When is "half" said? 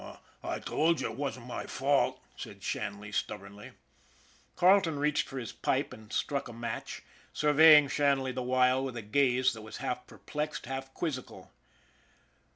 9.77-10.07, 10.65-10.91